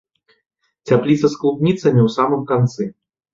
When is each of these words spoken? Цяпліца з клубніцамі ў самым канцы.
Цяпліца 0.91 1.25
з 1.33 1.39
клубніцамі 1.43 2.01
ў 2.07 2.15
самым 2.17 2.43
канцы. 2.55 2.89